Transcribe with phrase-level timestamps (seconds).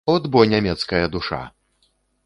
[0.05, 1.47] От бо нямецкая душа!